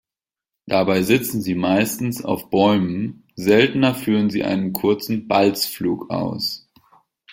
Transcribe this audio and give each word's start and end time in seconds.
Dabei 0.65 1.03
sitzen 1.03 1.43
sie 1.43 1.53
meistens 1.53 2.25
auf 2.25 2.49
Bäumen, 2.49 3.27
seltener 3.35 3.93
führen 3.93 4.31
sie 4.31 4.43
einen 4.43 4.73
kurzen 4.73 5.27
Balzflug 5.27 6.09
aus. 6.09 6.67